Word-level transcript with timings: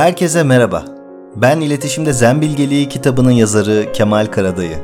Herkese 0.00 0.42
merhaba. 0.42 0.84
Ben 1.36 1.60
İletişimde 1.60 2.12
Zembilgeliği 2.12 2.88
kitabının 2.88 3.30
yazarı 3.30 3.92
Kemal 3.92 4.26
Karadayı. 4.26 4.78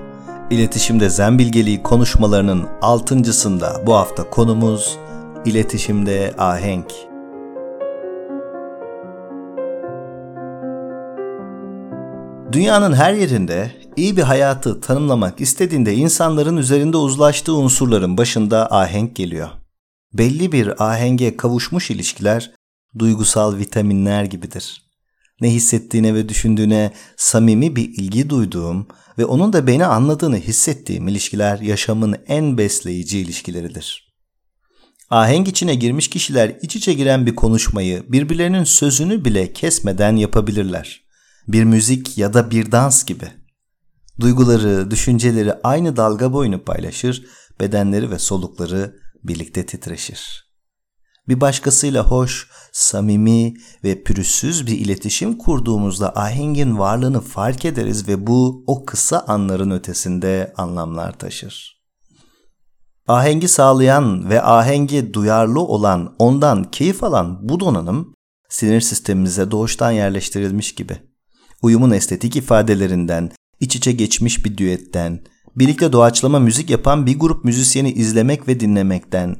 İletişimde 0.50 1.10
Zembilgeliği 1.10 1.82
konuşmalarının 1.82 2.68
altıncısında 2.82 3.82
bu 3.86 3.94
hafta 3.94 4.30
konumuz 4.30 4.98
İletişimde 5.44 6.34
Ahenk. 6.38 6.92
Dünyanın 12.52 12.92
her 12.92 13.14
yerinde 13.14 13.70
iyi 13.96 14.16
bir 14.16 14.22
hayatı 14.22 14.80
tanımlamak 14.80 15.40
istediğinde 15.40 15.94
insanların 15.94 16.56
üzerinde 16.56 16.96
uzlaştığı 16.96 17.54
unsurların 17.54 18.18
başında 18.18 18.68
ahenk 18.70 19.16
geliyor. 19.16 19.48
Belli 20.12 20.52
bir 20.52 20.84
ahenge 20.84 21.36
kavuşmuş 21.36 21.90
ilişkiler 21.90 22.50
duygusal 22.98 23.56
vitaminler 23.56 24.24
gibidir 24.24 24.85
ne 25.40 25.52
hissettiğine 25.52 26.14
ve 26.14 26.28
düşündüğüne 26.28 26.92
samimi 27.16 27.76
bir 27.76 27.88
ilgi 27.88 28.30
duyduğum 28.30 28.86
ve 29.18 29.24
onun 29.24 29.52
da 29.52 29.66
beni 29.66 29.86
anladığını 29.86 30.36
hissettiğim 30.36 31.08
ilişkiler 31.08 31.58
yaşamın 31.58 32.16
en 32.28 32.58
besleyici 32.58 33.18
ilişkileridir. 33.18 34.06
Ahenk 35.10 35.48
içine 35.48 35.74
girmiş 35.74 36.08
kişiler 36.08 36.56
iç 36.62 36.76
içe 36.76 36.92
giren 36.92 37.26
bir 37.26 37.34
konuşmayı 37.34 38.04
birbirlerinin 38.08 38.64
sözünü 38.64 39.24
bile 39.24 39.52
kesmeden 39.52 40.16
yapabilirler. 40.16 41.06
Bir 41.48 41.64
müzik 41.64 42.18
ya 42.18 42.34
da 42.34 42.50
bir 42.50 42.72
dans 42.72 43.04
gibi. 43.04 43.28
Duyguları, 44.20 44.90
düşünceleri 44.90 45.52
aynı 45.52 45.96
dalga 45.96 46.32
boyunu 46.32 46.64
paylaşır, 46.64 47.26
bedenleri 47.60 48.10
ve 48.10 48.18
solukları 48.18 48.96
birlikte 49.24 49.66
titreşir 49.66 50.45
bir 51.28 51.40
başkasıyla 51.40 52.04
hoş, 52.04 52.48
samimi 52.72 53.54
ve 53.84 54.02
pürüzsüz 54.02 54.66
bir 54.66 54.78
iletişim 54.78 55.38
kurduğumuzda 55.38 56.16
ahengin 56.16 56.78
varlığını 56.78 57.20
fark 57.20 57.64
ederiz 57.64 58.08
ve 58.08 58.26
bu 58.26 58.64
o 58.66 58.84
kısa 58.84 59.24
anların 59.28 59.70
ötesinde 59.70 60.52
anlamlar 60.56 61.18
taşır. 61.18 61.76
Ahengi 63.08 63.48
sağlayan 63.48 64.30
ve 64.30 64.42
ahengi 64.42 65.14
duyarlı 65.14 65.60
olan, 65.60 66.14
ondan 66.18 66.64
keyif 66.64 67.04
alan 67.04 67.48
bu 67.48 67.60
donanım 67.60 68.14
sinir 68.48 68.80
sistemimize 68.80 69.50
doğuştan 69.50 69.90
yerleştirilmiş 69.90 70.74
gibi. 70.74 70.98
Uyumun 71.62 71.90
estetik 71.90 72.36
ifadelerinden, 72.36 73.30
iç 73.60 73.76
içe 73.76 73.92
geçmiş 73.92 74.44
bir 74.44 74.58
düetten, 74.58 75.24
birlikte 75.56 75.92
doğaçlama 75.92 76.38
müzik 76.38 76.70
yapan 76.70 77.06
bir 77.06 77.18
grup 77.18 77.44
müzisyeni 77.44 77.92
izlemek 77.92 78.48
ve 78.48 78.60
dinlemekten, 78.60 79.36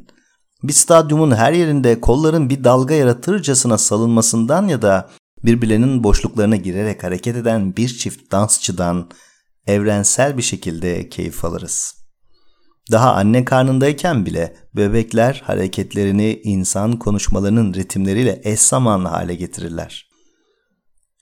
bir 0.63 0.73
stadyumun 0.73 1.31
her 1.31 1.53
yerinde 1.53 2.01
kolların 2.01 2.51
bir 2.51 2.65
dalga 2.65 2.95
yaratırcasına 2.95 3.79
salınmasından 3.79 4.69
ya 4.69 4.83
da 4.83 5.11
birbirlerinin 5.45 6.05
boşluklarına 6.05 6.57
girerek 6.57 7.05
hareket 7.05 7.37
eden 7.37 7.77
bir 7.77 7.89
çift 7.89 8.33
dansçıdan 8.33 9.11
evrensel 9.67 10.37
bir 10.37 10.43
şekilde 10.43 11.09
keyif 11.09 11.45
alırız. 11.45 11.95
Daha 12.93 13.15
anne 13.15 13.45
karnındayken 13.45 14.27
bile 14.27 14.57
bebekler 14.77 15.43
hareketlerini 15.47 16.41
insan 16.45 16.93
konuşmalarının 16.93 17.75
ritimleriyle 17.75 18.41
eş 18.45 18.61
zamanlı 18.61 19.09
hale 19.09 19.35
getirirler. 19.35 20.07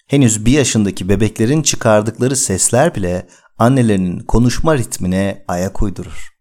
Henüz 0.07 0.47
bir 0.47 0.53
yaşındaki 0.53 1.09
bebeklerin 1.09 1.63
çıkardıkları 1.63 2.37
sesler 2.37 2.95
bile 2.95 3.29
annelerinin 3.59 4.19
konuşma 4.21 4.79
ritmine 4.79 5.45
ayak 5.49 5.83
uydurur. 5.83 6.34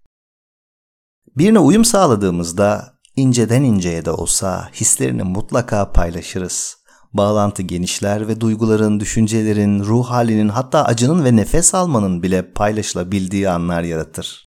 Birine 1.38 1.60
uyum 1.60 1.86
sağladığımızda 1.86 2.94
inceden 3.16 3.64
inceye 3.64 4.06
de 4.06 4.12
olsa 4.12 4.70
hislerini 4.74 5.24
mutlaka 5.24 5.92
paylaşırız. 5.92 6.78
Bağlantı 7.14 7.62
genişler 7.62 8.28
ve 8.28 8.42
duyguların, 8.42 9.00
düşüncelerin, 9.00 9.80
ruh 9.80 10.06
halinin 10.06 10.50
hatta 10.50 10.86
acının 10.86 11.26
ve 11.26 11.36
nefes 11.36 11.76
almanın 11.76 12.24
bile 12.24 12.52
paylaşılabildiği 12.52 13.50
anlar 13.50 13.84
yaratır. 13.84 14.50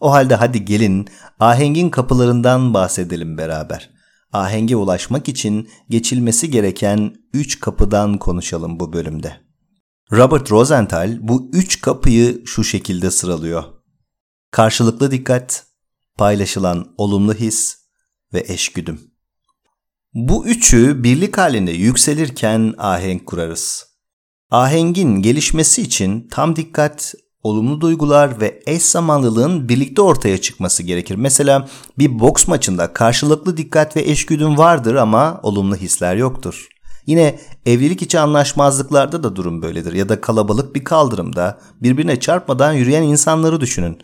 O 0.00 0.12
halde 0.12 0.34
hadi 0.34 0.64
gelin 0.64 1.08
ahengin 1.40 1.90
kapılarından 1.90 2.74
bahsedelim 2.74 3.38
beraber. 3.38 3.90
Ahenge 4.32 4.76
ulaşmak 4.76 5.28
için 5.28 5.68
geçilmesi 5.88 6.50
gereken 6.50 7.14
üç 7.32 7.60
kapıdan 7.60 8.18
konuşalım 8.18 8.80
bu 8.80 8.92
bölümde. 8.92 9.32
Robert 10.12 10.50
Rosenthal 10.50 11.18
bu 11.20 11.50
üç 11.52 11.80
kapıyı 11.80 12.42
şu 12.46 12.64
şekilde 12.64 13.10
sıralıyor. 13.10 13.64
Karşılıklı 14.54 15.10
dikkat, 15.10 15.64
paylaşılan 16.16 16.86
olumlu 16.98 17.34
his 17.34 17.76
ve 18.34 18.44
eşgüdüm. 18.48 19.00
Bu 20.12 20.46
üçü 20.46 21.04
birlik 21.04 21.38
halinde 21.38 21.70
yükselirken 21.70 22.74
ahenk 22.78 23.26
kurarız. 23.26 23.86
Ahengin 24.50 25.22
gelişmesi 25.22 25.82
için 25.82 26.28
tam 26.30 26.56
dikkat, 26.56 27.14
olumlu 27.42 27.80
duygular 27.80 28.40
ve 28.40 28.62
eş 28.66 28.82
zamanlılığın 28.82 29.68
birlikte 29.68 30.02
ortaya 30.02 30.40
çıkması 30.40 30.82
gerekir. 30.82 31.14
Mesela 31.14 31.68
bir 31.98 32.20
boks 32.20 32.48
maçında 32.48 32.92
karşılıklı 32.92 33.56
dikkat 33.56 33.96
ve 33.96 34.02
eşgüdüm 34.02 34.58
vardır 34.58 34.94
ama 34.94 35.40
olumlu 35.42 35.76
hisler 35.76 36.16
yoktur. 36.16 36.68
Yine 37.06 37.40
evlilik 37.66 38.02
içi 38.02 38.20
anlaşmazlıklarda 38.20 39.22
da 39.22 39.36
durum 39.36 39.62
böyledir 39.62 39.92
ya 39.92 40.08
da 40.08 40.20
kalabalık 40.20 40.74
bir 40.74 40.84
kaldırımda 40.84 41.60
birbirine 41.82 42.20
çarpmadan 42.20 42.72
yürüyen 42.72 43.02
insanları 43.02 43.60
düşünün. 43.60 43.98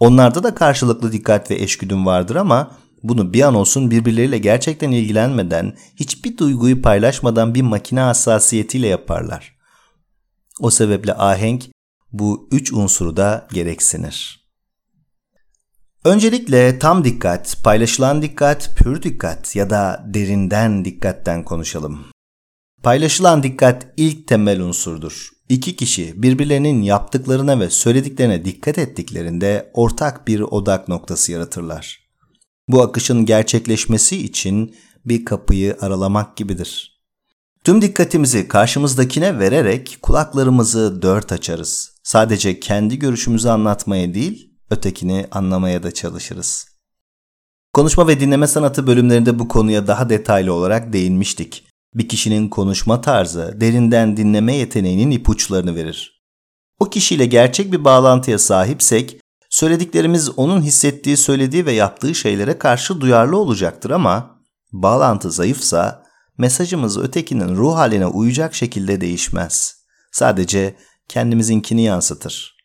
Onlarda 0.00 0.42
da 0.42 0.54
karşılıklı 0.54 1.12
dikkat 1.12 1.50
ve 1.50 1.54
eşgüdüm 1.54 2.06
vardır 2.06 2.36
ama 2.36 2.70
bunu 3.02 3.32
bir 3.32 3.42
an 3.42 3.54
olsun 3.54 3.90
birbirleriyle 3.90 4.38
gerçekten 4.38 4.90
ilgilenmeden, 4.90 5.76
hiçbir 5.96 6.38
duyguyu 6.38 6.82
paylaşmadan 6.82 7.54
bir 7.54 7.62
makine 7.62 8.00
hassasiyetiyle 8.00 8.86
yaparlar. 8.86 9.56
O 10.60 10.70
sebeple 10.70 11.14
ahenk 11.14 11.64
bu 12.12 12.48
üç 12.52 12.72
unsuru 12.72 13.16
da 13.16 13.48
gereksinir. 13.52 14.46
Öncelikle 16.04 16.78
tam 16.78 17.04
dikkat, 17.04 17.56
paylaşılan 17.64 18.22
dikkat, 18.22 18.76
pür 18.76 19.02
dikkat 19.02 19.56
ya 19.56 19.70
da 19.70 20.04
derinden 20.06 20.84
dikkatten 20.84 21.44
konuşalım. 21.44 22.06
Paylaşılan 22.82 23.42
dikkat 23.42 23.86
ilk 23.96 24.28
temel 24.28 24.60
unsurdur. 24.60 25.35
İki 25.48 25.76
kişi 25.76 26.22
birbirlerinin 26.22 26.82
yaptıklarına 26.82 27.60
ve 27.60 27.70
söylediklerine 27.70 28.44
dikkat 28.44 28.78
ettiklerinde 28.78 29.70
ortak 29.74 30.28
bir 30.28 30.40
odak 30.40 30.88
noktası 30.88 31.32
yaratırlar. 31.32 32.06
Bu 32.68 32.82
akışın 32.82 33.26
gerçekleşmesi 33.26 34.24
için 34.24 34.76
bir 35.04 35.24
kapıyı 35.24 35.76
aralamak 35.80 36.36
gibidir. 36.36 37.02
Tüm 37.64 37.82
dikkatimizi 37.82 38.48
karşımızdakine 38.48 39.38
vererek 39.38 39.98
kulaklarımızı 40.02 41.02
dört 41.02 41.32
açarız. 41.32 41.90
Sadece 42.02 42.60
kendi 42.60 42.98
görüşümüzü 42.98 43.48
anlatmaya 43.48 44.14
değil, 44.14 44.50
ötekini 44.70 45.26
anlamaya 45.30 45.82
da 45.82 45.94
çalışırız. 45.94 46.66
Konuşma 47.72 48.08
ve 48.08 48.20
dinleme 48.20 48.46
sanatı 48.46 48.86
bölümlerinde 48.86 49.38
bu 49.38 49.48
konuya 49.48 49.86
daha 49.86 50.08
detaylı 50.08 50.52
olarak 50.52 50.92
değinmiştik. 50.92 51.65
Bir 51.94 52.08
kişinin 52.08 52.48
konuşma 52.48 53.00
tarzı 53.00 53.56
derinden 53.60 54.16
dinleme 54.16 54.54
yeteneğinin 54.54 55.10
ipuçlarını 55.10 55.74
verir. 55.74 56.22
O 56.78 56.90
kişiyle 56.90 57.26
gerçek 57.26 57.72
bir 57.72 57.84
bağlantıya 57.84 58.38
sahipsek, 58.38 59.20
söylediklerimiz 59.50 60.38
onun 60.38 60.62
hissettiği, 60.62 61.16
söylediği 61.16 61.66
ve 61.66 61.72
yaptığı 61.72 62.14
şeylere 62.14 62.58
karşı 62.58 63.00
duyarlı 63.00 63.36
olacaktır 63.36 63.90
ama 63.90 64.40
bağlantı 64.72 65.30
zayıfsa 65.30 66.06
mesajımız 66.38 66.98
ötekinin 66.98 67.56
ruh 67.56 67.76
haline 67.76 68.06
uyacak 68.06 68.54
şekilde 68.54 69.00
değişmez. 69.00 69.76
Sadece 70.12 70.76
kendimizinkini 71.08 71.82
yansıtır. 71.82 72.56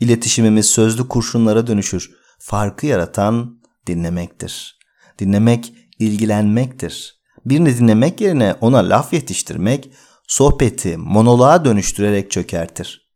İletişimimiz 0.00 0.66
sözlü 0.66 1.08
kurşunlara 1.08 1.66
dönüşür. 1.66 2.10
Farkı 2.38 2.86
yaratan 2.86 3.60
dinlemektir. 3.86 4.78
Dinlemek 5.18 5.74
ilgilenmektir. 5.98 7.19
Birini 7.46 7.78
dinlemek 7.78 8.20
yerine 8.20 8.54
ona 8.60 8.78
laf 8.78 9.12
yetiştirmek 9.12 9.90
sohbeti 10.28 10.96
monoloğa 10.96 11.64
dönüştürerek 11.64 12.30
çökertir. 12.30 13.10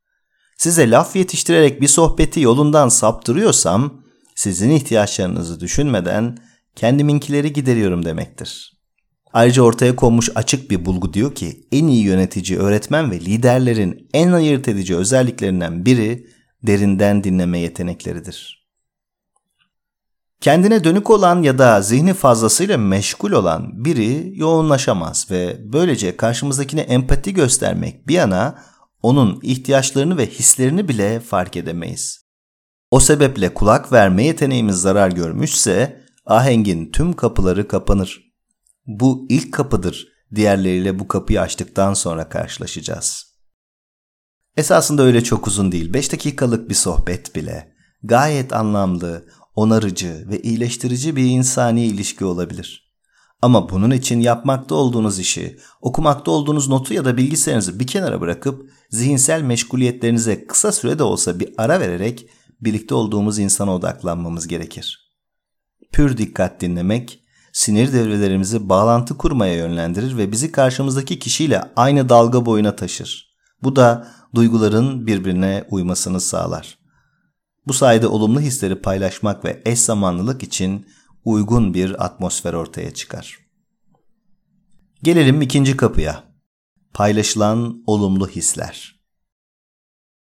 Size 0.56 0.90
laf 0.90 1.16
yetiştirerek 1.16 1.80
bir 1.80 1.88
sohbeti 1.88 2.40
yolundan 2.40 2.88
saptırıyorsam 2.88 4.04
sizin 4.34 4.70
ihtiyaçlarınızı 4.70 5.60
düşünmeden 5.60 6.38
kendiminkileri 6.76 7.52
gideriyorum 7.52 8.04
demektir. 8.04 8.74
Ayrıca 9.32 9.62
ortaya 9.62 9.96
konmuş 9.96 10.30
açık 10.34 10.70
bir 10.70 10.84
bulgu 10.84 11.12
diyor 11.14 11.34
ki 11.34 11.66
en 11.72 11.86
iyi 11.86 12.04
yönetici, 12.04 12.58
öğretmen 12.58 13.10
ve 13.10 13.20
liderlerin 13.20 14.08
en 14.14 14.32
ayırt 14.32 14.68
edici 14.68 14.96
özelliklerinden 14.96 15.86
biri 15.86 16.26
derinden 16.62 17.24
dinleme 17.24 17.58
yetenekleridir. 17.58 18.63
Kendine 20.44 20.84
dönük 20.84 21.10
olan 21.10 21.42
ya 21.42 21.58
da 21.58 21.82
zihni 21.82 22.14
fazlasıyla 22.14 22.78
meşgul 22.78 23.32
olan 23.32 23.84
biri 23.84 24.32
yoğunlaşamaz 24.34 25.26
ve 25.30 25.72
böylece 25.72 26.16
karşımızdakine 26.16 26.80
empati 26.80 27.34
göstermek 27.34 28.08
bir 28.08 28.14
yana 28.14 28.58
onun 29.02 29.40
ihtiyaçlarını 29.42 30.16
ve 30.16 30.26
hislerini 30.26 30.88
bile 30.88 31.20
fark 31.20 31.56
edemeyiz. 31.56 32.24
O 32.90 33.00
sebeple 33.00 33.54
kulak 33.54 33.92
verme 33.92 34.24
yeteneğimiz 34.24 34.76
zarar 34.76 35.10
görmüşse 35.10 36.04
ahengin 36.26 36.92
tüm 36.92 37.12
kapıları 37.12 37.68
kapanır. 37.68 38.20
Bu 38.86 39.26
ilk 39.28 39.54
kapıdır. 39.54 40.08
diğerleriyle 40.34 40.98
bu 40.98 41.08
kapıyı 41.08 41.40
açtıktan 41.40 41.94
sonra 41.94 42.28
karşılaşacağız. 42.28 43.24
Esasında 44.56 45.02
öyle 45.02 45.24
çok 45.24 45.46
uzun 45.46 45.72
değil. 45.72 45.94
5 45.94 46.12
dakikalık 46.12 46.68
bir 46.68 46.74
sohbet 46.74 47.34
bile 47.34 47.74
gayet 48.02 48.52
anlamlı, 48.52 49.24
onarıcı 49.54 50.24
ve 50.28 50.40
iyileştirici 50.40 51.16
bir 51.16 51.24
insani 51.24 51.84
ilişki 51.84 52.24
olabilir. 52.24 52.84
Ama 53.42 53.68
bunun 53.68 53.90
için 53.90 54.20
yapmakta 54.20 54.74
olduğunuz 54.74 55.18
işi, 55.18 55.58
okumakta 55.80 56.30
olduğunuz 56.30 56.68
notu 56.68 56.94
ya 56.94 57.04
da 57.04 57.16
bilgisayarınızı 57.16 57.80
bir 57.80 57.86
kenara 57.86 58.20
bırakıp 58.20 58.70
zihinsel 58.90 59.42
meşguliyetlerinize 59.42 60.46
kısa 60.46 60.72
sürede 60.72 61.02
olsa 61.02 61.40
bir 61.40 61.54
ara 61.58 61.80
vererek 61.80 62.26
birlikte 62.60 62.94
olduğumuz 62.94 63.38
insana 63.38 63.74
odaklanmamız 63.74 64.48
gerekir. 64.48 65.14
Pür 65.92 66.18
dikkat 66.18 66.60
dinlemek, 66.60 67.20
sinir 67.52 67.92
devrelerimizi 67.92 68.68
bağlantı 68.68 69.16
kurmaya 69.18 69.54
yönlendirir 69.54 70.16
ve 70.16 70.32
bizi 70.32 70.52
karşımızdaki 70.52 71.18
kişiyle 71.18 71.62
aynı 71.76 72.08
dalga 72.08 72.46
boyuna 72.46 72.76
taşır. 72.76 73.34
Bu 73.62 73.76
da 73.76 74.08
duyguların 74.34 75.06
birbirine 75.06 75.64
uymasını 75.70 76.20
sağlar. 76.20 76.83
Bu 77.66 77.72
sayede 77.72 78.06
olumlu 78.06 78.40
hisleri 78.40 78.82
paylaşmak 78.82 79.44
ve 79.44 79.62
eş 79.64 79.78
zamanlılık 79.78 80.42
için 80.42 80.86
uygun 81.24 81.74
bir 81.74 82.04
atmosfer 82.04 82.54
ortaya 82.54 82.94
çıkar. 82.94 83.38
Gelelim 85.02 85.42
ikinci 85.42 85.76
kapıya. 85.76 86.24
Paylaşılan 86.94 87.82
olumlu 87.86 88.28
hisler. 88.28 89.00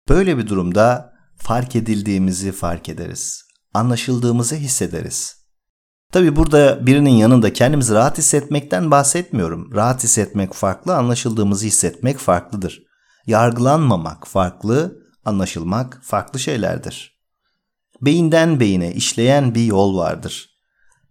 Böyle 0.09 0.39
bir 0.39 0.47
durumda 0.47 1.13
fark 1.37 1.77
edildiğimizi 1.77 2.53
fark 2.53 2.89
ederiz. 2.89 3.45
Anlaşıldığımızı 3.75 4.55
hissederiz. 4.55 5.47
Tabi 6.13 6.37
burada 6.37 6.87
birinin 6.87 7.11
yanında 7.11 7.53
kendimizi 7.53 7.95
rahat 7.95 8.19
hissetmekten 8.19 8.91
bahsetmiyorum. 8.91 9.75
Rahat 9.75 10.05
hissetmek 10.05 10.55
farklı, 10.55 10.97
anlaşıldığımızı 10.97 11.67
hissetmek 11.67 12.19
farklıdır. 12.19 12.83
Yargılanmamak 13.27 14.27
farklı, 14.29 14.99
anlaşılmak 15.25 16.01
farklı 16.03 16.39
şeylerdir. 16.39 17.16
Beyinden 18.03 18.61
beyine 18.61 18.93
işleyen 18.93 19.55
bir 19.55 19.65
yol 19.65 19.97
vardır. 19.97 20.51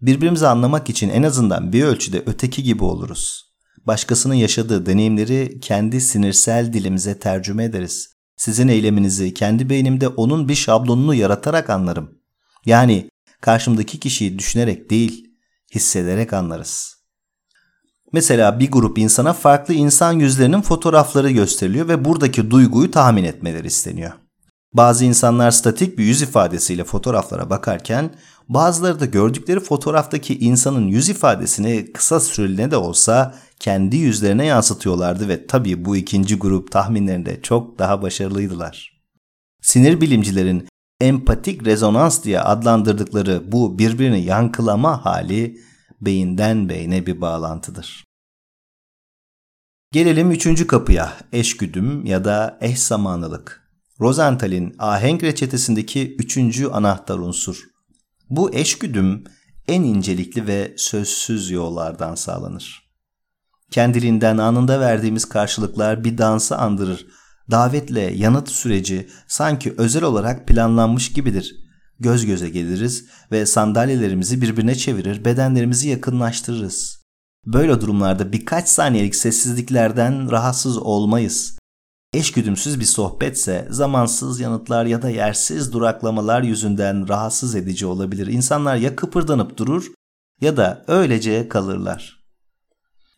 Birbirimizi 0.01 0.47
anlamak 0.47 0.89
için 0.89 1.09
en 1.09 1.23
azından 1.23 1.73
bir 1.73 1.83
ölçüde 1.83 2.23
öteki 2.25 2.63
gibi 2.63 2.83
oluruz. 2.83 3.45
Başkasının 3.85 4.33
yaşadığı 4.33 4.85
deneyimleri 4.85 5.59
kendi 5.61 6.01
sinirsel 6.01 6.73
dilimize 6.73 7.19
tercüme 7.19 7.63
ederiz. 7.63 8.09
Sizin 8.37 8.67
eyleminizi 8.67 9.33
kendi 9.33 9.69
beynimde 9.69 10.07
onun 10.07 10.49
bir 10.49 10.55
şablonunu 10.55 11.13
yaratarak 11.13 11.69
anlarım. 11.69 12.19
Yani 12.65 13.09
karşımdaki 13.41 13.99
kişiyi 13.99 14.39
düşünerek 14.39 14.89
değil, 14.89 15.25
hissederek 15.75 16.33
anlarız. 16.33 16.95
Mesela 18.11 18.59
bir 18.59 18.71
grup 18.71 18.97
insana 18.97 19.33
farklı 19.33 19.73
insan 19.73 20.13
yüzlerinin 20.13 20.61
fotoğrafları 20.61 21.31
gösteriliyor 21.31 21.87
ve 21.87 22.05
buradaki 22.05 22.51
duyguyu 22.51 22.91
tahmin 22.91 23.23
etmeleri 23.23 23.67
isteniyor. 23.67 24.11
Bazı 24.75 25.05
insanlar 25.05 25.51
statik 25.51 25.97
bir 25.97 26.03
yüz 26.03 26.21
ifadesiyle 26.21 26.83
fotoğraflara 26.83 27.49
bakarken 27.49 28.15
bazıları 28.49 28.99
da 28.99 29.05
gördükleri 29.05 29.59
fotoğraftaki 29.59 30.39
insanın 30.39 30.87
yüz 30.87 31.09
ifadesini 31.09 31.93
kısa 31.93 32.19
süreliğine 32.19 32.71
de 32.71 32.77
olsa 32.77 33.35
kendi 33.59 33.97
yüzlerine 33.97 34.45
yansıtıyorlardı 34.45 35.27
ve 35.27 35.47
tabii 35.47 35.85
bu 35.85 35.97
ikinci 35.97 36.35
grup 36.35 36.71
tahminlerinde 36.71 37.41
çok 37.41 37.79
daha 37.79 38.01
başarılıydılar. 38.01 39.01
Sinir 39.61 40.01
bilimcilerin 40.01 40.67
empatik 41.01 41.65
rezonans 41.65 42.23
diye 42.23 42.41
adlandırdıkları 42.41 43.51
bu 43.51 43.79
birbirini 43.79 44.21
yankılama 44.25 45.05
hali 45.05 45.57
beyinden 46.01 46.69
beyne 46.69 47.05
bir 47.05 47.21
bağlantıdır. 47.21 48.03
Gelelim 49.91 50.31
üçüncü 50.31 50.67
kapıya, 50.67 51.13
eşgüdüm 51.31 52.05
ya 52.05 52.25
da 52.25 52.57
eş 52.61 52.79
zamanlılık. 52.79 53.64
Rosenthal'in 54.01 54.75
ahenk 54.79 55.23
reçetesindeki 55.23 56.15
üçüncü 56.15 56.67
anahtar 56.67 57.19
unsur. 57.19 57.63
Bu 58.29 58.55
eşgüdüm 58.55 59.23
en 59.67 59.83
incelikli 59.83 60.47
ve 60.47 60.73
sözsüz 60.77 61.51
yollardan 61.51 62.15
sağlanır. 62.15 62.91
Kendiliğinden 63.71 64.37
anında 64.37 64.79
verdiğimiz 64.79 65.25
karşılıklar 65.25 66.03
bir 66.03 66.17
dansı 66.17 66.57
andırır. 66.57 67.07
Davetle 67.51 68.01
yanıt 68.01 68.49
süreci 68.49 69.09
sanki 69.27 69.73
özel 69.77 70.03
olarak 70.03 70.47
planlanmış 70.47 71.13
gibidir. 71.13 71.55
Göz 71.99 72.25
göze 72.25 72.49
geliriz 72.49 73.05
ve 73.31 73.45
sandalyelerimizi 73.45 74.41
birbirine 74.41 74.75
çevirir, 74.75 75.25
bedenlerimizi 75.25 75.89
yakınlaştırırız. 75.89 77.05
Böyle 77.45 77.81
durumlarda 77.81 78.31
birkaç 78.31 78.69
saniyelik 78.69 79.15
sessizliklerden 79.15 80.31
rahatsız 80.31 80.77
olmayız. 80.77 81.57
Eşgüdümsüz 82.15 82.79
bir 82.79 82.85
sohbetse 82.85 83.67
zamansız 83.69 84.39
yanıtlar 84.39 84.85
ya 84.85 85.01
da 85.01 85.09
yersiz 85.09 85.73
duraklamalar 85.73 86.43
yüzünden 86.43 87.09
rahatsız 87.09 87.55
edici 87.55 87.85
olabilir. 87.85 88.27
İnsanlar 88.27 88.75
ya 88.75 88.95
kıpırdanıp 88.95 89.57
durur 89.57 89.91
ya 90.41 90.57
da 90.57 90.85
öylece 90.87 91.49
kalırlar. 91.49 92.25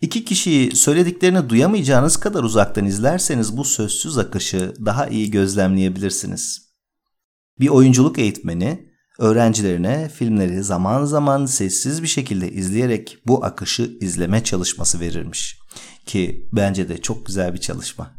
İki 0.01 0.25
kişiyi 0.25 0.75
söylediklerini 0.75 1.49
duyamayacağınız 1.49 2.17
kadar 2.17 2.43
uzaktan 2.43 2.85
izlerseniz 2.85 3.57
bu 3.57 3.63
sözsüz 3.63 4.17
akışı 4.17 4.73
daha 4.85 5.07
iyi 5.07 5.31
gözlemleyebilirsiniz. 5.31 6.61
Bir 7.59 7.67
oyunculuk 7.67 8.19
eğitmeni 8.19 8.91
öğrencilerine 9.19 10.09
filmleri 10.09 10.63
zaman 10.63 11.05
zaman 11.05 11.45
sessiz 11.45 12.03
bir 12.03 12.07
şekilde 12.07 12.51
izleyerek 12.51 13.17
bu 13.27 13.45
akışı 13.45 13.97
izleme 14.01 14.43
çalışması 14.43 14.99
verirmiş. 14.99 15.59
Ki 16.05 16.49
bence 16.53 16.89
de 16.89 17.01
çok 17.01 17.25
güzel 17.25 17.53
bir 17.53 17.59
çalışma. 17.59 18.16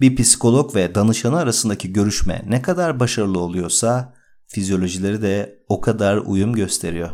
Bir 0.00 0.16
psikolog 0.16 0.74
ve 0.76 0.94
danışanı 0.94 1.38
arasındaki 1.38 1.92
görüşme 1.92 2.42
ne 2.48 2.62
kadar 2.62 3.00
başarılı 3.00 3.38
oluyorsa 3.38 4.14
fizyolojileri 4.46 5.22
de 5.22 5.64
o 5.68 5.80
kadar 5.80 6.16
uyum 6.16 6.52
gösteriyor. 6.52 7.10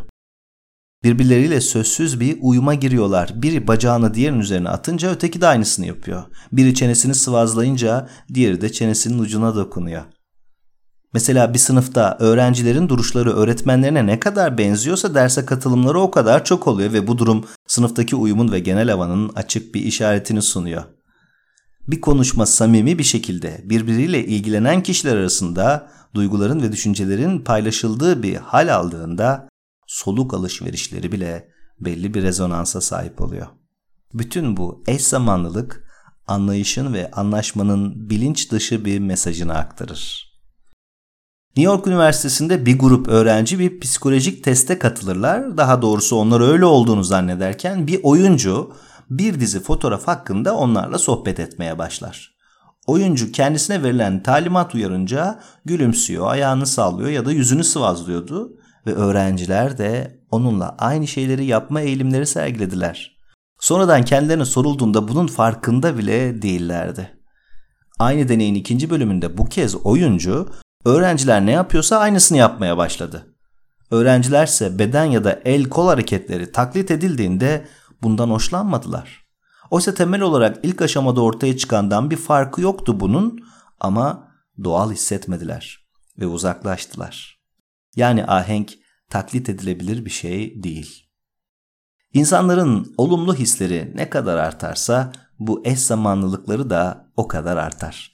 Birbirleriyle 1.05 1.61
sözsüz 1.61 2.21
bir 2.21 2.39
uyuma 2.41 2.75
giriyorlar. 2.75 3.33
Biri 3.35 3.67
bacağını 3.67 4.15
diğerinin 4.15 4.41
üzerine 4.41 4.69
atınca 4.69 5.11
öteki 5.11 5.41
de 5.41 5.47
aynısını 5.47 5.87
yapıyor. 5.87 6.25
Biri 6.53 6.75
çenesini 6.75 7.15
sıvazlayınca 7.15 8.09
diğeri 8.35 8.61
de 8.61 8.73
çenesinin 8.73 9.19
ucuna 9.19 9.55
dokunuyor. 9.55 10.03
Mesela 11.13 11.55
bir 11.55 11.59
sınıfta 11.59 12.17
öğrencilerin 12.21 12.89
duruşları 12.89 13.33
öğretmenlerine 13.33 14.07
ne 14.07 14.21
kadar 14.21 14.59
benziyorsa 14.59 15.15
derse 15.15 15.45
katılımları 15.45 16.01
o 16.01 16.11
kadar 16.11 16.45
çok 16.45 16.67
oluyor 16.67 16.93
ve 16.93 17.07
bu 17.07 17.19
durum 17.19 17.45
sınıftaki 17.67 18.17
uyumun 18.17 18.53
ve 18.53 18.59
genel 18.59 18.91
havanın 18.91 19.29
açık 19.35 19.75
bir 19.75 19.81
işaretini 19.81 20.43
sunuyor. 20.43 20.96
Bir 21.89 22.01
konuşma 22.01 22.47
samimi 22.47 22.99
bir 22.99 23.05
şekilde 23.05 23.61
birbiriyle 23.65 24.27
ilgilenen 24.27 24.83
kişiler 24.83 25.17
arasında 25.17 25.91
duyguların 26.15 26.63
ve 26.63 26.73
düşüncelerin 26.73 27.39
paylaşıldığı 27.39 28.23
bir 28.23 28.37
hal 28.37 28.75
aldığında 28.75 29.49
soluk 29.87 30.35
alışverişleri 30.35 31.13
bile 31.13 31.49
belli 31.81 32.15
bir 32.15 32.23
rezonansa 32.23 32.81
sahip 32.81 33.21
oluyor. 33.21 33.47
Bütün 34.15 34.57
bu 34.57 34.85
eş 34.87 35.03
zamanlılık 35.03 35.85
anlayışın 36.27 36.95
ve 36.95 37.11
anlaşmanın 37.11 38.11
bilinç 38.11 38.53
dışı 38.53 38.85
bir 38.85 38.99
mesajını 38.99 39.55
aktarır. 39.55 40.27
New 41.57 41.73
York 41.73 41.87
Üniversitesi'nde 41.87 42.67
bir 42.67 42.79
grup 42.79 43.09
öğrenci 43.09 43.59
bir 43.59 43.81
psikolojik 43.81 44.45
teste 44.45 44.79
katılırlar. 44.79 45.57
Daha 45.57 45.83
doğrusu 45.83 46.17
onlar 46.17 46.41
öyle 46.41 46.65
olduğunu 46.65 47.05
zannederken 47.05 47.87
bir 47.87 48.01
oyuncu 48.03 48.73
bir 49.11 49.41
dizi 49.41 49.61
fotoğraf 49.61 50.09
hakkında 50.09 50.57
onlarla 50.57 50.99
sohbet 50.99 51.41
etmeye 51.41 51.79
başlar. 51.79 52.37
Oyuncu 52.87 53.33
kendisine 53.33 53.83
verilen 53.83 54.23
talimat 54.23 54.75
uyarınca 54.75 55.41
gülümsüyor, 55.65 56.31
ayağını 56.31 56.67
sallıyor 56.67 57.11
ya 57.11 57.27
da 57.27 57.33
yüzünü 57.33 57.65
sıvazlıyordu 57.65 58.53
ve 58.87 58.95
öğrenciler 58.95 59.79
de 59.79 60.21
onunla 60.31 60.77
aynı 60.79 61.07
şeyleri 61.07 61.45
yapma 61.45 61.81
eğilimleri 61.81 62.27
sergilediler. 62.27 63.17
Sonradan 63.61 64.05
kendilerine 64.05 64.45
sorulduğunda 64.45 65.09
bunun 65.09 65.27
farkında 65.27 65.99
bile 65.99 66.43
değillerdi. 66.43 67.11
Aynı 67.99 68.29
deneyin 68.29 68.55
ikinci 68.55 68.91
bölümünde 68.91 69.39
bu 69.39 69.45
kez 69.45 69.75
oyuncu 69.75 70.49
öğrenciler 70.85 71.47
ne 71.47 71.53
yapıyorsa 71.53 71.99
aynısını 71.99 72.39
yapmaya 72.39 72.77
başladı. 72.77 73.37
Öğrencilerse 73.91 74.79
beden 74.79 75.05
ya 75.05 75.25
da 75.25 75.41
el 75.45 75.65
kol 75.65 75.87
hareketleri 75.87 76.53
taklit 76.53 76.91
edildiğinde 76.91 77.67
bundan 78.03 78.31
hoşlanmadılar. 78.31 79.27
Oysa 79.71 79.95
temel 79.95 80.21
olarak 80.21 80.59
ilk 80.63 80.83
aşamada 80.83 81.21
ortaya 81.21 81.57
çıkandan 81.57 82.11
bir 82.11 82.17
farkı 82.17 82.61
yoktu 82.61 83.01
bunun 83.01 83.41
ama 83.81 84.29
doğal 84.65 84.93
hissetmediler 84.93 85.87
ve 86.19 86.27
uzaklaştılar. 86.27 87.41
Yani 87.97 88.27
ahenk 88.27 88.73
taklit 89.11 89.49
edilebilir 89.49 90.05
bir 90.05 90.11
şey 90.11 90.63
değil. 90.63 91.07
İnsanların 92.13 92.95
olumlu 92.97 93.35
hisleri 93.35 93.93
ne 93.95 94.11
kadar 94.11 94.37
artarsa 94.37 95.13
bu 95.39 95.63
eş 95.65 95.79
zamanlılıkları 95.79 96.71
da 96.71 97.11
o 97.17 97.29
kadar 97.29 97.57
artar. 97.57 98.13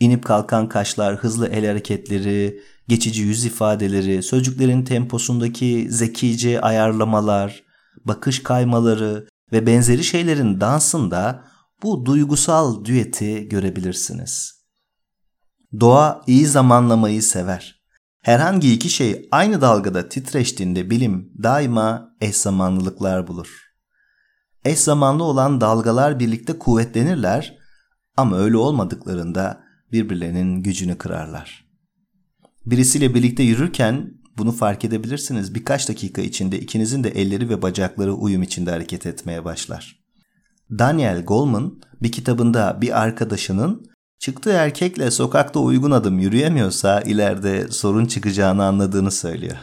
İnip 0.00 0.24
kalkan 0.24 0.68
kaşlar, 0.68 1.16
hızlı 1.16 1.48
el 1.48 1.66
hareketleri, 1.66 2.60
geçici 2.88 3.22
yüz 3.22 3.44
ifadeleri, 3.44 4.22
sözcüklerin 4.22 4.84
temposundaki 4.84 5.86
zekice 5.90 6.60
ayarlamalar, 6.60 7.62
bakış 8.04 8.42
kaymaları, 8.42 9.26
ve 9.52 9.66
benzeri 9.66 10.04
şeylerin 10.04 10.60
dansında 10.60 11.44
bu 11.82 12.06
duygusal 12.06 12.84
düeti 12.84 13.48
görebilirsiniz. 13.48 14.60
Doğa 15.80 16.22
iyi 16.26 16.46
zamanlamayı 16.46 17.22
sever. 17.22 17.80
Herhangi 18.22 18.72
iki 18.74 18.90
şey 18.90 19.28
aynı 19.30 19.60
dalgada 19.60 20.08
titreştiğinde 20.08 20.90
bilim 20.90 21.32
daima 21.42 22.16
eş 22.20 22.36
zamanlılıklar 22.36 23.26
bulur. 23.26 23.70
Eş 24.64 24.78
zamanlı 24.78 25.24
olan 25.24 25.60
dalgalar 25.60 26.18
birlikte 26.18 26.58
kuvvetlenirler 26.58 27.58
ama 28.16 28.38
öyle 28.38 28.56
olmadıklarında 28.56 29.64
birbirlerinin 29.92 30.62
gücünü 30.62 30.98
kırarlar. 30.98 31.70
Birisiyle 32.66 33.14
birlikte 33.14 33.42
yürürken 33.42 34.19
bunu 34.40 34.52
fark 34.52 34.84
edebilirsiniz. 34.84 35.54
Birkaç 35.54 35.88
dakika 35.88 36.22
içinde 36.22 36.60
ikinizin 36.60 37.04
de 37.04 37.08
elleri 37.08 37.48
ve 37.48 37.62
bacakları 37.62 38.14
uyum 38.14 38.42
içinde 38.42 38.70
hareket 38.70 39.06
etmeye 39.06 39.44
başlar. 39.44 40.00
Daniel 40.70 41.24
Goleman 41.24 41.80
bir 42.02 42.12
kitabında 42.12 42.78
bir 42.80 43.00
arkadaşının 43.02 43.90
çıktığı 44.18 44.50
erkekle 44.50 45.10
sokakta 45.10 45.60
uygun 45.60 45.90
adım 45.90 46.18
yürüyemiyorsa 46.18 47.00
ileride 47.00 47.68
sorun 47.70 48.06
çıkacağını 48.06 48.64
anladığını 48.64 49.10
söylüyor. 49.10 49.56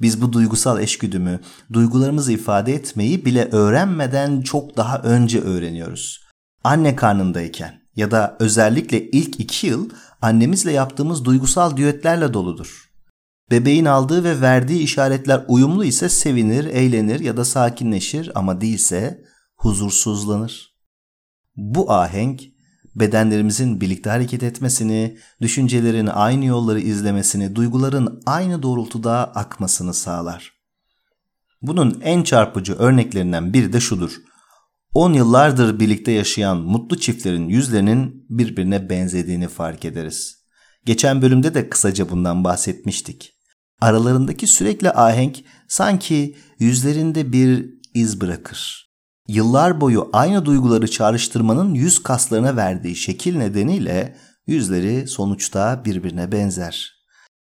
Biz 0.00 0.22
bu 0.22 0.32
duygusal 0.32 0.80
eşgüdümü, 0.80 1.40
duygularımızı 1.72 2.32
ifade 2.32 2.74
etmeyi 2.74 3.24
bile 3.24 3.48
öğrenmeden 3.52 4.40
çok 4.40 4.76
daha 4.76 4.98
önce 4.98 5.40
öğreniyoruz. 5.40 6.20
Anne 6.64 6.96
karnındayken 6.96 7.82
ya 7.96 8.10
da 8.10 8.36
özellikle 8.40 9.10
ilk 9.10 9.40
iki 9.40 9.66
yıl 9.66 9.90
annemizle 10.22 10.72
yaptığımız 10.72 11.24
duygusal 11.24 11.76
düetlerle 11.76 12.34
doludur. 12.34 12.91
Bebeğin 13.52 13.84
aldığı 13.84 14.24
ve 14.24 14.40
verdiği 14.40 14.80
işaretler 14.80 15.44
uyumlu 15.48 15.84
ise 15.84 16.08
sevinir, 16.08 16.64
eğlenir 16.64 17.20
ya 17.20 17.36
da 17.36 17.44
sakinleşir 17.44 18.30
ama 18.34 18.60
değilse 18.60 19.24
huzursuzlanır. 19.56 20.76
Bu 21.56 21.92
ahenk 21.92 22.42
bedenlerimizin 22.94 23.80
birlikte 23.80 24.10
hareket 24.10 24.42
etmesini, 24.42 25.18
düşüncelerin 25.40 26.06
aynı 26.06 26.44
yolları 26.44 26.80
izlemesini, 26.80 27.56
duyguların 27.56 28.22
aynı 28.26 28.62
doğrultuda 28.62 29.34
akmasını 29.34 29.94
sağlar. 29.94 30.52
Bunun 31.62 32.00
en 32.00 32.22
çarpıcı 32.22 32.74
örneklerinden 32.74 33.52
biri 33.52 33.72
de 33.72 33.80
şudur. 33.80 34.12
10 34.94 35.12
yıllardır 35.12 35.80
birlikte 35.80 36.12
yaşayan 36.12 36.56
mutlu 36.56 36.98
çiftlerin 36.98 37.48
yüzlerinin 37.48 38.26
birbirine 38.28 38.90
benzediğini 38.90 39.48
fark 39.48 39.84
ederiz. 39.84 40.44
Geçen 40.84 41.22
bölümde 41.22 41.54
de 41.54 41.68
kısaca 41.68 42.10
bundan 42.10 42.44
bahsetmiştik. 42.44 43.41
Aralarındaki 43.82 44.46
sürekli 44.46 44.90
ahenk 44.90 45.44
sanki 45.68 46.36
yüzlerinde 46.58 47.32
bir 47.32 47.70
iz 47.94 48.20
bırakır. 48.20 48.90
Yıllar 49.28 49.80
boyu 49.80 50.10
aynı 50.12 50.44
duyguları 50.44 50.90
çağrıştırmanın 50.90 51.74
yüz 51.74 52.02
kaslarına 52.02 52.56
verdiği 52.56 52.96
şekil 52.96 53.36
nedeniyle 53.36 54.16
yüzleri 54.46 55.08
sonuçta 55.08 55.84
birbirine 55.84 56.32
benzer. 56.32 56.92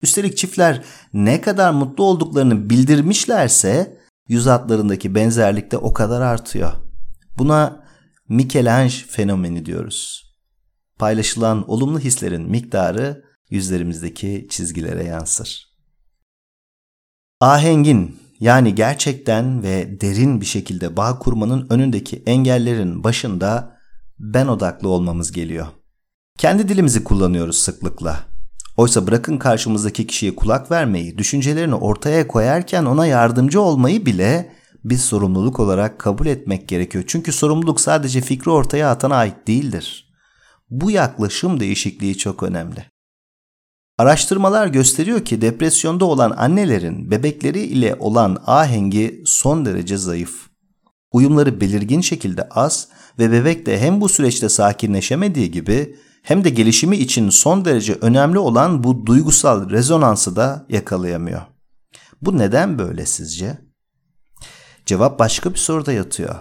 Üstelik 0.02 0.38
çiftler 0.38 0.84
ne 1.14 1.42
kadar 1.42 1.72
mutlu 1.72 2.04
olduklarını 2.04 2.70
bildirmişlerse 2.70 3.98
yüz 4.28 4.46
hatlarındaki 4.46 5.16
benzerlik 5.16 5.72
de 5.72 5.78
o 5.78 5.94
kadar 5.94 6.22
artıyor. 6.22 6.72
Buna 7.38 7.84
Michelangelo 8.30 9.08
fenomeni 9.08 9.66
diyoruz. 9.66 10.24
Paylaşılan 11.00 11.70
olumlu 11.70 12.00
hislerin 12.00 12.50
miktarı 12.50 13.24
yüzlerimizdeki 13.50 14.48
çizgilere 14.50 15.04
yansır. 15.04 15.73
Ahengin 17.44 18.20
yani 18.40 18.76
gerçekten 18.76 19.64
ve 19.64 20.02
derin 20.02 20.42
bir 20.42 20.46
şekilde 20.46 20.98
bağ 20.98 21.20
kurmanın 21.20 21.68
önündeki 21.70 22.24
engellerin 22.26 23.04
başında 23.04 23.78
ben 24.20 24.48
odaklı 24.48 24.90
olmamız 24.90 25.32
geliyor. 25.32 25.68
Kendi 26.38 26.70
dilimizi 26.70 27.04
kullanıyoruz 27.04 27.58
sıklıkla. 27.58 28.20
Oysa 28.78 29.08
bırakın 29.08 29.38
karşımızdaki 29.38 30.08
kişiye 30.08 30.36
kulak 30.36 30.72
vermeyi, 30.72 31.18
düşüncelerini 31.18 31.76
ortaya 31.76 32.28
koyarken 32.28 32.86
ona 32.86 33.06
yardımcı 33.06 33.62
olmayı 33.62 34.06
bile 34.06 34.54
bir 34.84 34.98
sorumluluk 34.98 35.60
olarak 35.60 36.00
kabul 36.00 36.26
etmek 36.26 36.68
gerekiyor. 36.68 37.04
Çünkü 37.08 37.32
sorumluluk 37.32 37.82
sadece 37.82 38.22
fikri 38.22 38.52
ortaya 38.52 38.92
atana 38.92 39.16
ait 39.16 39.48
değildir. 39.48 40.14
Bu 40.70 40.92
yaklaşım 40.92 41.60
değişikliği 41.60 42.18
çok 42.18 42.44
önemli. 42.44 42.93
Araştırmalar 43.98 44.68
gösteriyor 44.68 45.26
ki 45.26 45.42
depresyonda 45.42 46.06
olan 46.06 46.32
annelerin 46.32 47.12
bebekleri 47.12 47.60
ile 47.60 47.96
olan 48.00 48.44
ahengi 48.46 49.24
son 49.26 49.66
derece 49.66 49.98
zayıf. 49.98 50.50
Uyumları 51.12 51.62
belirgin 51.62 52.02
şekilde 52.02 52.50
az 52.50 52.88
ve 53.20 53.32
bebek 53.32 53.66
de 53.66 53.80
hem 53.80 54.02
bu 54.02 54.10
süreçte 54.10 54.50
sakinleşemediği 54.50 55.52
gibi 55.52 55.96
hem 56.24 56.44
de 56.44 56.50
gelişimi 56.50 56.98
için 56.98 57.30
son 57.30 57.66
derece 57.66 57.94
önemli 57.94 58.40
olan 58.40 58.84
bu 58.84 59.06
duygusal 59.06 59.70
rezonansı 59.70 60.36
da 60.36 60.66
yakalayamıyor. 60.70 61.42
Bu 62.22 62.38
neden 62.38 62.80
böyle 62.80 63.06
sizce? 63.06 63.58
Cevap 64.86 65.20
başka 65.20 65.54
bir 65.54 65.60
soruda 65.60 65.92
yatıyor. 65.92 66.36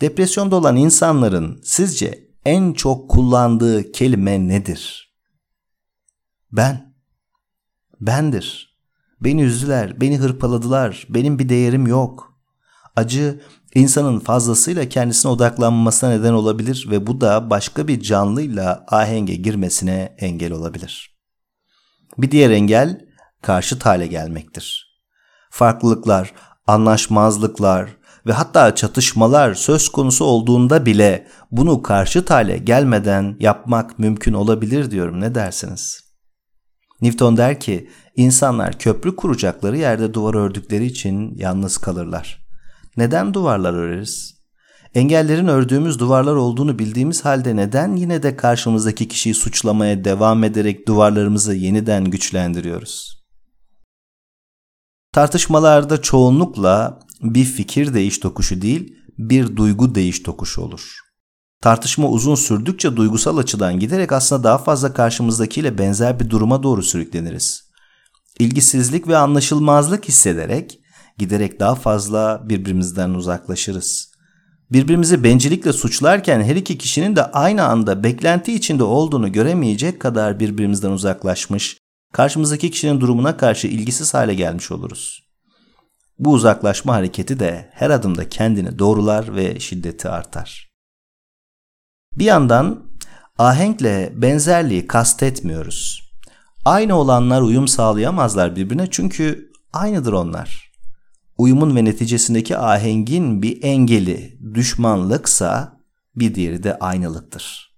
Depresyonda 0.00 0.56
olan 0.56 0.76
insanların 0.76 1.60
sizce 1.64 2.28
en 2.44 2.72
çok 2.72 3.10
kullandığı 3.10 3.92
kelime 3.92 4.48
nedir? 4.48 5.09
Ben. 6.52 6.94
Bendir. 8.00 8.78
Beni 9.20 9.42
üzdüler, 9.42 10.00
beni 10.00 10.18
hırpaladılar, 10.18 11.06
benim 11.08 11.38
bir 11.38 11.48
değerim 11.48 11.86
yok. 11.86 12.40
Acı 12.96 13.40
insanın 13.74 14.20
fazlasıyla 14.20 14.88
kendisine 14.88 15.32
odaklanmasına 15.32 16.10
neden 16.10 16.32
olabilir 16.32 16.86
ve 16.90 17.06
bu 17.06 17.20
da 17.20 17.50
başka 17.50 17.88
bir 17.88 18.00
canlıyla 18.00 18.84
ahenge 18.88 19.34
girmesine 19.34 20.16
engel 20.18 20.52
olabilir. 20.52 21.18
Bir 22.18 22.30
diğer 22.30 22.50
engel 22.50 23.00
karşıt 23.42 23.86
hale 23.86 24.06
gelmektir. 24.06 25.00
Farklılıklar, 25.50 26.32
anlaşmazlıklar 26.66 27.96
ve 28.26 28.32
hatta 28.32 28.74
çatışmalar 28.74 29.54
söz 29.54 29.88
konusu 29.88 30.24
olduğunda 30.24 30.86
bile 30.86 31.26
bunu 31.50 31.82
karşıt 31.82 32.30
hale 32.30 32.58
gelmeden 32.58 33.36
yapmak 33.40 33.98
mümkün 33.98 34.32
olabilir 34.32 34.90
diyorum. 34.90 35.20
Ne 35.20 35.34
dersiniz? 35.34 36.09
Newton 37.02 37.36
der 37.36 37.60
ki 37.60 37.90
insanlar 38.16 38.78
köprü 38.78 39.16
kuracakları 39.16 39.78
yerde 39.78 40.14
duvar 40.14 40.34
ördükleri 40.34 40.86
için 40.86 41.34
yalnız 41.36 41.78
kalırlar. 41.78 42.46
Neden 42.96 43.34
duvarlar 43.34 43.74
öreriz? 43.74 44.40
Engellerin 44.94 45.48
ördüğümüz 45.48 45.98
duvarlar 45.98 46.34
olduğunu 46.34 46.78
bildiğimiz 46.78 47.24
halde 47.24 47.56
neden 47.56 47.96
yine 47.96 48.22
de 48.22 48.36
karşımızdaki 48.36 49.08
kişiyi 49.08 49.34
suçlamaya 49.34 50.04
devam 50.04 50.44
ederek 50.44 50.88
duvarlarımızı 50.88 51.54
yeniden 51.54 52.04
güçlendiriyoruz? 52.04 53.20
Tartışmalarda 55.12 56.02
çoğunlukla 56.02 56.98
bir 57.22 57.44
fikir 57.44 57.94
değiş 57.94 58.18
tokuşu 58.18 58.62
değil, 58.62 58.96
bir 59.18 59.56
duygu 59.56 59.94
değiş 59.94 60.22
tokuşu 60.22 60.62
olur. 60.62 61.09
Tartışma 61.62 62.08
uzun 62.08 62.34
sürdükçe 62.34 62.96
duygusal 62.96 63.38
açıdan 63.38 63.78
giderek 63.78 64.12
aslında 64.12 64.44
daha 64.44 64.58
fazla 64.58 64.92
karşımızdakiyle 64.92 65.78
benzer 65.78 66.20
bir 66.20 66.30
duruma 66.30 66.62
doğru 66.62 66.82
sürükleniriz. 66.82 67.70
İlgisizlik 68.38 69.08
ve 69.08 69.16
anlaşılmazlık 69.16 70.08
hissederek 70.08 70.78
giderek 71.18 71.60
daha 71.60 71.74
fazla 71.74 72.42
birbirimizden 72.44 73.10
uzaklaşırız. 73.10 74.10
Birbirimizi 74.72 75.24
bencillikle 75.24 75.72
suçlarken 75.72 76.42
her 76.42 76.56
iki 76.56 76.78
kişinin 76.78 77.16
de 77.16 77.24
aynı 77.24 77.64
anda 77.64 78.04
beklenti 78.04 78.54
içinde 78.54 78.84
olduğunu 78.84 79.32
göremeyecek 79.32 80.00
kadar 80.00 80.40
birbirimizden 80.40 80.90
uzaklaşmış, 80.90 81.78
karşımızdaki 82.12 82.70
kişinin 82.70 83.00
durumuna 83.00 83.36
karşı 83.36 83.66
ilgisiz 83.66 84.14
hale 84.14 84.34
gelmiş 84.34 84.70
oluruz. 84.70 85.20
Bu 86.18 86.32
uzaklaşma 86.32 86.94
hareketi 86.94 87.40
de 87.40 87.70
her 87.72 87.90
adımda 87.90 88.28
kendini 88.28 88.78
doğrular 88.78 89.36
ve 89.36 89.60
şiddeti 89.60 90.08
artar. 90.08 90.69
Bir 92.16 92.24
yandan 92.24 92.82
ahenkle 93.38 94.12
benzerliği 94.16 94.86
kastetmiyoruz. 94.86 96.10
Aynı 96.64 96.94
olanlar 96.94 97.42
uyum 97.42 97.68
sağlayamazlar 97.68 98.56
birbirine 98.56 98.86
çünkü 98.90 99.52
aynıdır 99.72 100.12
onlar. 100.12 100.72
Uyumun 101.38 101.76
ve 101.76 101.84
neticesindeki 101.84 102.58
ahengin 102.58 103.42
bir 103.42 103.62
engeli 103.62 104.38
düşmanlıksa 104.54 105.80
bir 106.16 106.34
diğeri 106.34 106.62
de 106.62 106.78
aynılıktır. 106.78 107.74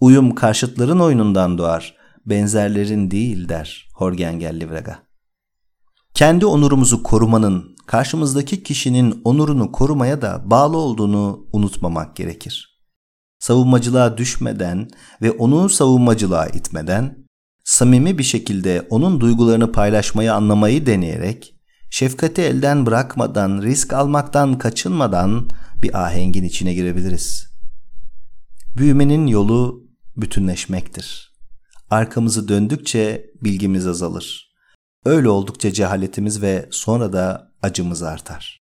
Uyum 0.00 0.34
karşıtların 0.34 1.00
oyunundan 1.00 1.58
doğar, 1.58 1.96
benzerlerin 2.26 3.10
değil 3.10 3.48
der 3.48 3.88
Horgengel 3.94 4.60
Livraga. 4.60 4.98
Kendi 6.14 6.46
onurumuzu 6.46 7.02
korumanın 7.02 7.76
karşımızdaki 7.86 8.62
kişinin 8.62 9.20
onurunu 9.24 9.72
korumaya 9.72 10.22
da 10.22 10.42
bağlı 10.44 10.76
olduğunu 10.76 11.46
unutmamak 11.52 12.16
gerekir 12.16 12.79
savunmacılığa 13.40 14.18
düşmeden 14.18 14.88
ve 15.22 15.30
onu 15.30 15.68
savunmacılığa 15.68 16.46
itmeden, 16.46 17.26
samimi 17.64 18.18
bir 18.18 18.22
şekilde 18.22 18.86
onun 18.90 19.20
duygularını 19.20 19.72
paylaşmayı 19.72 20.34
anlamayı 20.34 20.86
deneyerek, 20.86 21.54
şefkati 21.90 22.42
elden 22.42 22.86
bırakmadan, 22.86 23.62
risk 23.62 23.92
almaktan 23.92 24.58
kaçınmadan 24.58 25.48
bir 25.82 26.06
ahengin 26.06 26.44
içine 26.44 26.74
girebiliriz. 26.74 27.46
Büyümenin 28.76 29.26
yolu 29.26 29.84
bütünleşmektir. 30.16 31.30
Arkamızı 31.90 32.48
döndükçe 32.48 33.26
bilgimiz 33.42 33.86
azalır. 33.86 34.50
Öyle 35.04 35.28
oldukça 35.28 35.72
cehaletimiz 35.72 36.42
ve 36.42 36.68
sonra 36.70 37.12
da 37.12 37.52
acımız 37.62 38.02
artar. 38.02 38.60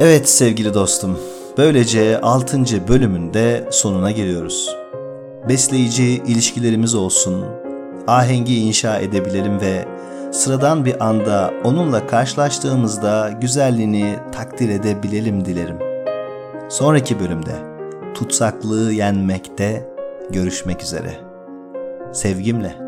Evet 0.00 0.28
sevgili 0.28 0.74
dostum, 0.74 1.18
böylece 1.58 2.20
6. 2.20 2.88
bölümünde 2.88 3.68
sonuna 3.70 4.10
geliyoruz. 4.10 4.76
Besleyici 5.48 6.04
ilişkilerimiz 6.04 6.94
olsun, 6.94 7.44
ahengi 8.06 8.60
inşa 8.60 8.98
edebilelim 8.98 9.60
ve 9.60 9.84
sıradan 10.32 10.84
bir 10.84 11.06
anda 11.06 11.50
onunla 11.64 12.06
karşılaştığımızda 12.06 13.30
güzelliğini 13.40 14.14
takdir 14.32 14.68
edebilelim 14.68 15.44
dilerim. 15.44 15.78
Sonraki 16.68 17.20
bölümde 17.20 17.54
tutsaklığı 18.14 18.92
yenmekte 18.92 19.88
görüşmek 20.30 20.82
üzere. 20.82 21.14
Sevgimle. 22.12 22.81